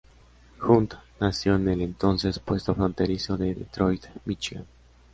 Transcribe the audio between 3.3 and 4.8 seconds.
de Detroit, Míchigan.